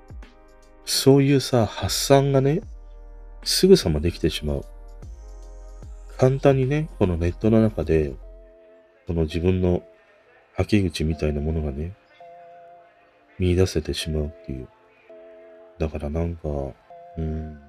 [0.84, 2.60] そういうさ、発散がね、
[3.42, 4.64] すぐさまできてしまう。
[6.18, 8.12] 簡単にね、このネットの中で、
[9.06, 9.82] この自分の
[10.56, 11.92] 吐き口みたいなものがね、
[13.38, 14.68] 見出せてしまうっていう。
[15.78, 16.48] だからなんか、
[17.18, 17.60] うん。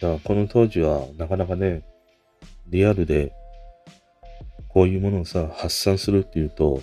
[0.00, 1.82] だからこの当時はなかなかね、
[2.68, 3.32] リアルで、
[4.68, 6.82] こういうものをさ、発散するっていうと、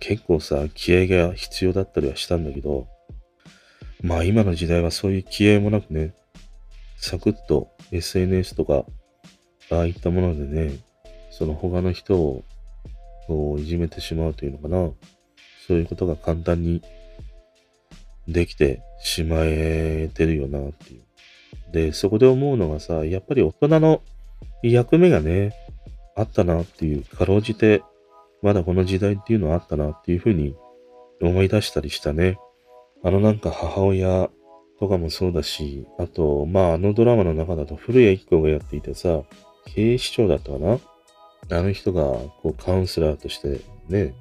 [0.00, 2.88] 結構さ、気合が必要だったりはしたんだけど、
[4.02, 6.14] まあ今の時代はそういう気合もなくね、
[6.96, 8.84] サクッと SNS とか、
[9.70, 10.78] ああいったものでね、
[11.30, 12.44] その他の人を
[13.28, 14.90] こういじめてしまうというのかな。
[15.66, 16.82] そういうことが簡単に
[18.26, 21.02] できてしまえてるよなっていう。
[21.72, 24.02] で、そこで思うのがさ、やっぱり大人の
[24.62, 25.54] 役目がね、
[26.16, 27.82] あったなっていう、かろうじて、
[28.42, 30.56] まだこの時代っていうのはあったなっていうふうに
[31.20, 32.38] 思い出したりしたね。
[33.04, 34.30] あのなんか母親
[34.80, 39.22] とかもそうだし、あと、まああのドラマの中だと古谷一行がやっていてさ、
[39.66, 40.78] 警視庁だったかな
[41.50, 44.14] あの人がこうカウンセラーとしてね、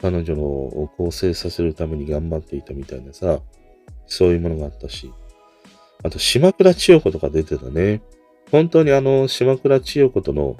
[0.00, 3.40] 彼女のを構成させるために頑張っていたみたいなさ、
[4.06, 5.12] そういうものがあったし、
[6.02, 8.02] あと、島倉千代子とか出てたね。
[8.50, 10.56] 本当にあの、島倉千代子との、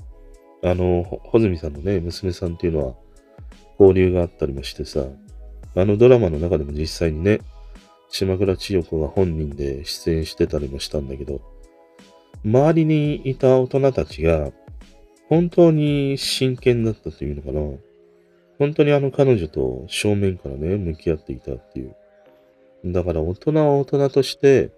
[0.62, 2.94] あの、穂積さんのね、娘さんっていうのは、
[3.78, 5.05] 交流があったりもしてさ、
[5.74, 7.40] あのドラマの中でも実際にね、
[8.11, 11.40] 島倉千代子が本人で出演してたりもしたんだけど、
[12.44, 14.50] 周りにいた大人たちが、
[15.28, 17.61] 本当に真剣だったというのかな。
[18.58, 21.94] 本当にあの彼女と正面からね、向き合っていたっていう。
[22.85, 24.70] だから大人は大人として、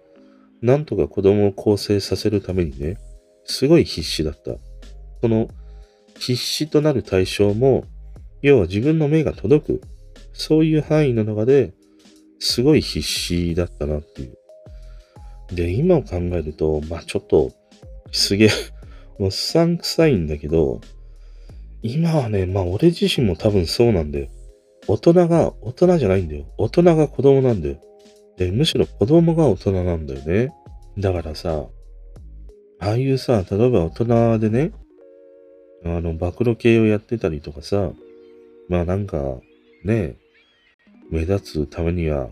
[0.61, 2.97] なんとか子供を構成させるためにね、
[3.43, 4.53] すごい必死だった。
[5.21, 5.49] その
[6.17, 7.85] 必死となる対象も、
[8.41, 9.81] 要は自分の目が届く、
[10.33, 11.73] そういう範囲の中で
[12.39, 14.37] すごい必死だったなっていう。
[15.53, 17.51] で、今を考えると、まあちょっと、
[18.11, 18.49] すげえ
[19.19, 20.81] もうさんくさいんだけど、
[21.81, 24.27] 今はね、まあ俺自身も多分そうなんだよ。
[24.87, 26.45] 大人が大人じゃないんだよ。
[26.57, 27.79] 大人が子供なんだよ。
[28.37, 30.53] で、むしろ子供が大人なんだよね。
[30.97, 31.65] だからさ、
[32.79, 34.71] ああいうさ、例えば大人でね、
[35.83, 37.91] あの、暴露系をやってたりとかさ、
[38.67, 39.39] まあなんか、
[39.83, 40.15] ね、
[41.09, 42.29] 目立つためには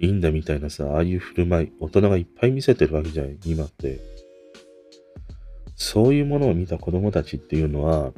[0.00, 3.98] いいんだみたいなさ、ああいう振る舞い、大人がいっぱい見せてるわけじゃん、今って。
[5.78, 8.12] そういうものを見た子供たちっていうのは、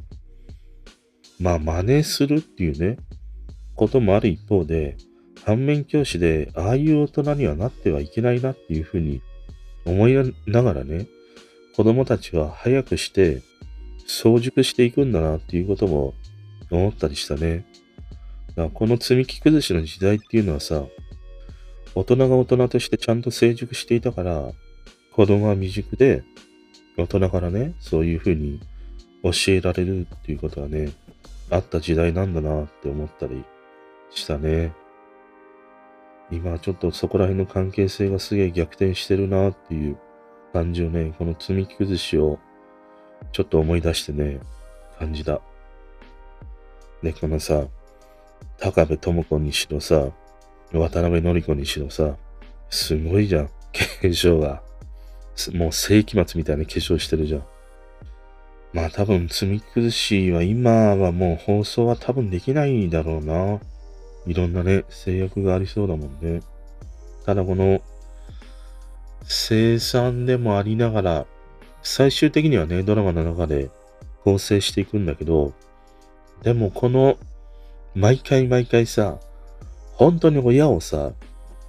[1.38, 2.96] まあ真似するっていうね、
[3.76, 4.96] こともある一方で、
[5.44, 9.22] 反面教師で、ああいう大人にはなってはいけないなっていうふうに
[9.84, 11.06] 思いながらね、
[11.76, 13.42] 子供たちは早くして
[14.10, 16.14] 早熟していくんだなっていうことも
[16.70, 17.64] 思ったりしたね。
[18.48, 20.84] だからこの積み木崩しの時代っていうのはさ、
[21.94, 24.52] 大人が大人としてちゃんと成熟していたから、
[25.12, 26.22] 子供は未熟で、
[27.00, 28.60] 大人からね、そういうふうに
[29.22, 30.92] 教えられるっていうことはね、
[31.50, 33.44] あった時代なんだなって思ったり
[34.10, 34.72] したね。
[36.30, 39.98] 今ちょっとそこら辺の関係性がすげえ逆転してるなっていう
[40.52, 42.38] 感じをね、この積み木崩しを
[43.32, 44.40] ちょっと思い出してね、
[44.98, 45.40] 感じた。
[47.02, 47.64] で、このさ、
[48.58, 50.10] 高部智子にしろさ、
[50.72, 52.14] 渡辺典子にしろさ、
[52.68, 53.46] すごいじゃん。
[53.48, 53.52] 化
[54.02, 54.62] 粧が。
[55.52, 57.44] もう世紀末みたいな化粧してるじゃん。
[58.72, 63.58] まあ多分、積み崩しは今はもう放送は多分できないだろうな。
[64.26, 66.42] いろんなね、制約がありそうだもんね。
[67.24, 67.80] ただこの、
[69.24, 71.26] 生産でもありながら、
[71.82, 73.70] 最終的にはね、ドラマの中で
[74.24, 75.52] 構成していくんだけど、
[76.42, 77.18] でもこの、
[77.94, 79.18] 毎回毎回さ、
[79.94, 81.12] 本当に親をさ、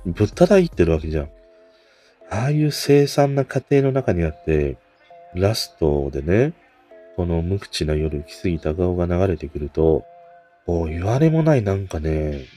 [0.06, 1.30] ぶったたいってるわけじゃん。
[2.32, 4.78] ああいう凄惨な家庭の中にあって、
[5.36, 6.54] ラストでね、
[7.18, 10.06] この無口な夜、来すぎた顔が流れてくると、
[10.66, 12.48] もう言われもないなんかね、なんて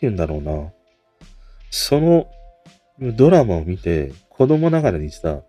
[0.00, 0.72] 言うんだろうな。
[1.70, 2.26] その
[3.00, 5.42] ドラマを見て、子供ながらにさ、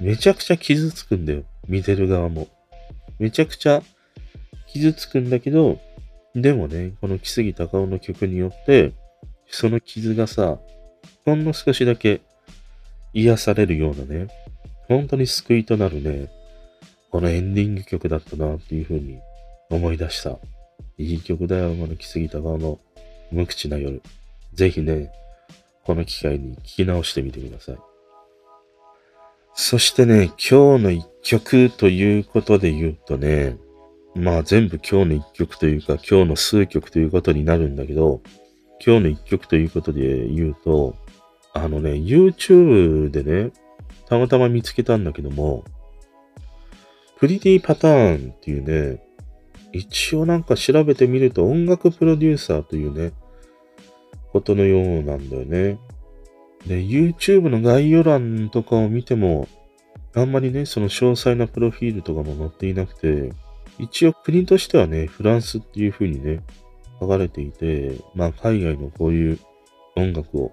[0.00, 1.44] めちゃくちゃ傷つくんだよ。
[1.68, 2.48] 見てる側も。
[3.20, 3.82] めちゃくちゃ
[4.66, 5.78] 傷つくんだけど、
[6.34, 8.94] でもね、この木杉隆夫の曲によって、
[9.46, 10.58] その傷がさ、
[11.24, 12.20] ほんの少しだけ
[13.12, 14.28] 癒されるようなね、
[14.86, 16.30] 本当に救いとなるね、
[17.10, 19.18] このエンディング曲だったなっていうふうに
[19.70, 20.38] 思い出した。
[20.98, 22.78] いい曲だよ、この木杉隆夫の
[23.30, 24.02] 無口な夜。
[24.54, 25.12] ぜひね、
[25.84, 27.78] この機会に聴き直してみてください。
[29.54, 33.56] そしてね、今日の一曲ということで言うとね、
[34.14, 38.20] まあ全部今日の一曲というか今日の数曲ということになるんだけど、
[38.84, 40.96] 今日の一曲ということで言うと、
[41.64, 43.52] あのね、YouTube でね、
[44.06, 45.64] たまたま見つけたんだけども、
[47.18, 49.02] プリティパターンっていうね、
[49.72, 53.12] 一応なんか調べてみると音楽プロデューサーというね、
[54.32, 55.78] ことのようなんだよね。
[56.66, 59.48] で、YouTube の概要欄とかを見ても、
[60.14, 63.32] あんまりね、その詳細なプロフィールとかも載っていなくて、
[63.78, 66.40] 一応国としてはね、フランスっていう風にね、
[67.00, 69.38] 書かれていて、まあ海外のこういう
[69.96, 70.52] 音楽を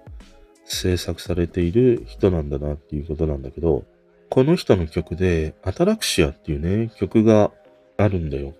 [0.66, 3.84] 制作されている人なんだなっていうことなんだけど、
[4.28, 7.52] この人の曲で、アタラクシアっていうね、曲が
[7.96, 8.54] あるんだよ。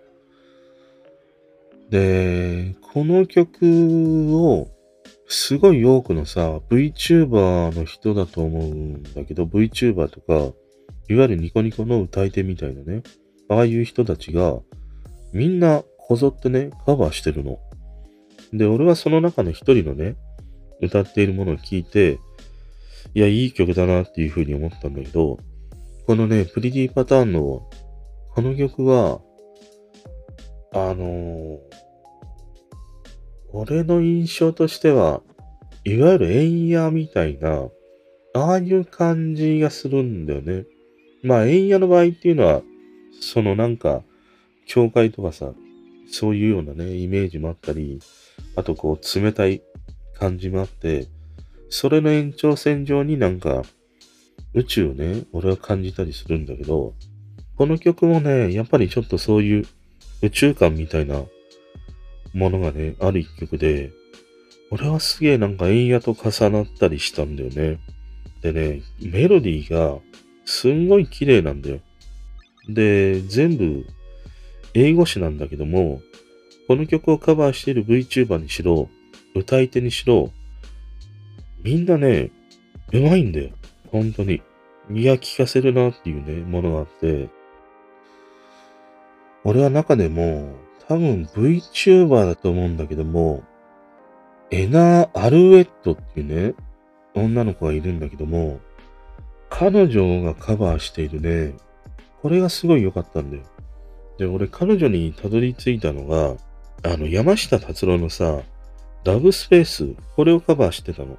[1.90, 4.68] で、この曲を、
[5.28, 10.54] すごい多くのさ、VTuber の人だと思うんだけど、VTuber とか、
[11.08, 13.02] いわゆるニコニコの歌い手みたいなね、
[13.48, 14.58] ああいう人たちが、
[15.32, 17.58] みんなこぞってね、カバーしてるの。
[18.52, 20.16] で、俺はその中の一人のね、
[20.80, 22.18] 歌っているものを聞いて、
[23.14, 25.38] いや、いい曲だなっていうふうに思ったんだけど、
[26.06, 27.68] このね、プリティパターンの、
[28.34, 29.20] この曲は、
[30.72, 31.58] あのー、
[33.52, 35.22] 俺の印象としては、
[35.84, 37.68] いわゆるエンヤみたいな、
[38.34, 40.66] ああいう感じがするんだよね。
[41.22, 42.62] まあ、円野の場合っていうのは、
[43.20, 44.02] そのなんか、
[44.66, 45.54] 教会とかさ、
[46.10, 47.98] そういうようなね、イメージもあったり、
[48.56, 49.62] あとこう、冷たい
[50.18, 51.06] 感じもあって、
[51.68, 53.62] それの延長線上になんか、
[54.54, 56.94] 宇宙をね、俺は感じたりするんだけど、
[57.56, 59.66] この曲もね、やっぱりちょっとそういう
[60.22, 61.22] 宇宙観みたいな
[62.34, 63.90] ものがね、ある一曲で、
[64.70, 67.78] 俺はすげえなんか円野と重なったりしたんだよね。
[68.42, 69.98] でね、メロディーが
[70.44, 71.80] すんごい綺麗なんだよ。
[72.68, 73.86] で、全部
[74.74, 76.00] 英語詞なんだけども、
[76.66, 78.88] この曲をカバーしている VTuber にしろ、
[79.38, 80.30] 歌い手にしろ、
[81.62, 82.30] みんなね、
[82.92, 83.50] うまいんだよ。
[83.90, 84.42] 本当に。
[84.90, 87.28] いや、聞かせるなっていうね、ものがあって、
[89.44, 90.54] 俺は中でも、
[90.88, 93.42] 多分 VTuber だと思うんだけども、
[94.50, 96.54] エナ・アルエットっていうね、
[97.14, 98.60] 女の子がいるんだけども、
[99.50, 101.54] 彼女がカバーしているね、
[102.22, 103.42] これがすごい良かったんだよ。
[104.18, 106.36] で、俺彼女にたどり着いたのが、
[106.82, 108.42] あの、山下達郎のさ、
[109.06, 111.16] ラブスペース、これをカバーしてたの。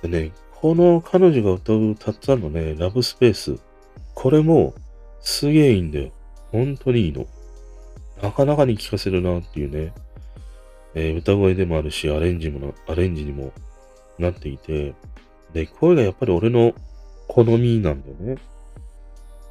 [0.00, 3.58] でね、この彼女が歌うたっつぁんのね、ラブスペース、
[4.14, 4.72] これも
[5.20, 6.10] すげえいいんだよ。
[6.52, 7.26] 本当にいいの。
[8.22, 9.92] なかなかに聴かせるなっていうね、
[10.94, 13.52] えー、歌声でもあるし、アレンジもアレンジにも
[14.18, 14.94] なっていて、
[15.52, 16.72] で、声がやっぱり俺の
[17.28, 18.40] 好みなんだよね。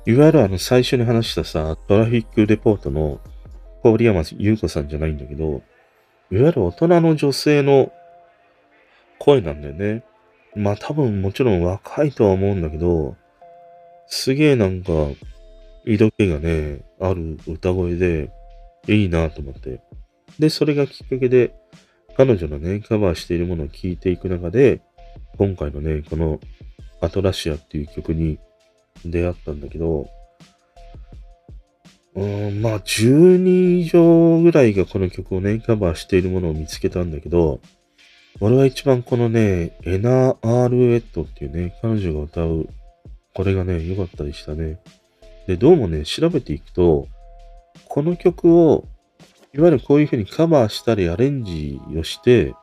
[0.07, 3.19] いわゆるあの最初に話したさ、トラフィックレポートの
[3.83, 5.61] 郡山優子さんじゃないんだけど、
[6.33, 7.91] いわゆる大人の女性の
[9.19, 10.03] 声なんだよね。
[10.55, 13.15] まあ多分もちろん若いとは思うんだけど、
[14.07, 14.91] すげえなんか、
[15.85, 18.31] 色気がね、ある歌声で、
[18.87, 19.81] いいなと思って。
[20.39, 21.53] で、それがきっかけで、
[22.17, 24.81] 彼女のね、カバーしているものを聴いていく中で、
[25.37, 26.39] 今回のね、この
[26.99, 28.39] アトラシアっていう曲に
[29.05, 30.09] 出会ったんだけど、
[32.15, 37.59] まあ、10人以上ぐらいがこの曲をね、カバーしているものを見つけたんだけど、
[38.39, 42.69] 俺は一番このね、エナ・アールエットっていうね、彼女が歌う、
[43.33, 44.79] これがね、良かったりしたね。
[45.47, 47.07] で、どうもね、調べていくと、
[47.87, 48.85] この曲を
[49.55, 52.55] いわゆるこういうふうにカバーしたりアレンジをして、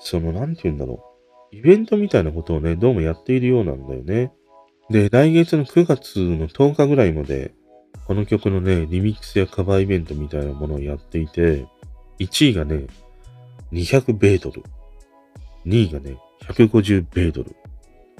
[0.00, 1.04] その、なんて言うんだろ
[1.52, 1.56] う。
[1.56, 4.32] イベントみたいなことをね、どうもやっているようなんだよね。
[4.90, 7.54] で、来月の9月の10日ぐらいまで、
[8.06, 11.66] この曲のね、リミックスやカバーイベントみたいなものをやっていて、
[12.18, 12.86] 1位がね、
[13.72, 14.62] 200米ドル。
[15.66, 17.56] 2位がね、150米ドル。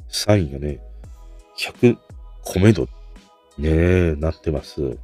[0.09, 0.81] 3位がね、
[1.59, 1.97] 100
[2.55, 2.89] 米ドル。
[3.59, 3.69] ね
[4.13, 4.99] え、なってます。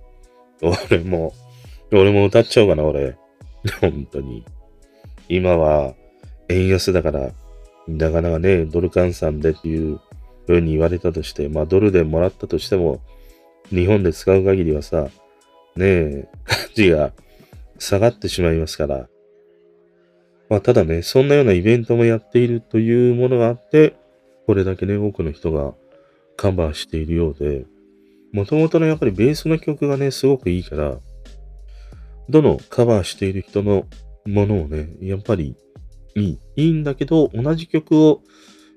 [0.60, 1.32] 俺も、
[1.92, 3.16] 俺も歌っちゃおうかな、俺。
[3.80, 4.44] 本当に。
[5.28, 5.94] 今は、
[6.48, 7.30] 円安だから、
[7.88, 10.00] なかなかね、ドル換算でっていう
[10.46, 13.00] 風に言われたとして、まあドルでもらったとしても、
[13.70, 15.08] 日本で使う限りはさ、
[15.76, 17.12] ねえ、価値が
[17.78, 19.08] 下がってしまいますから。
[20.48, 23.96] まあただね、そんなようなイベントもやっているというものがあって、
[24.46, 25.74] これだけね、多くの人が
[26.36, 27.64] カバーしているようで、
[28.32, 30.98] もともとのやっぱりベースの曲がね、すごくいいから、
[32.28, 33.86] どのカバーしている人の
[34.26, 35.56] ものをね、やっぱり
[36.14, 36.38] いい。
[36.56, 38.22] いいんだけど、同じ曲を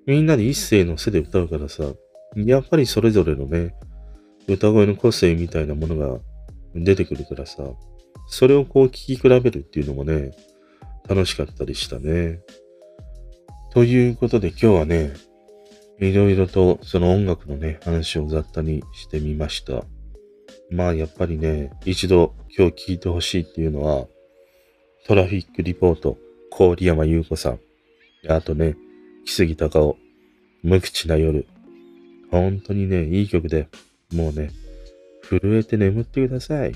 [0.06, 1.84] みんなで一斉の背で歌うからさ、
[2.36, 3.76] やっぱりそれぞれのね、
[4.48, 6.20] 歌声の個性みたいなものが
[6.76, 7.64] 出てくるからさ、
[8.28, 10.32] それをこう聴き比べるっていうのもね、
[11.08, 12.42] 楽しかったりしたね。
[13.72, 15.14] ということで今日はね、
[16.00, 19.84] いろいろとその音楽のね、話を雑多にしてみました。
[20.70, 24.08] まあやっぱりね、一度今日聞いてほしいっていうのは、
[25.08, 26.18] トラフィックリポート、
[26.58, 27.60] 郡山優子さん。
[28.28, 28.76] あとね、
[29.26, 29.98] 木杉隆夫、
[30.64, 31.46] 無口な夜。
[32.32, 33.68] 本当にね、いい曲で、
[34.14, 34.52] もうね、
[35.24, 36.74] 震えて眠ってください。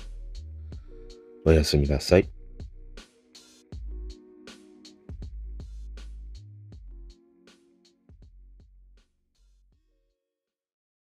[1.45, 2.29] おやすみなさい。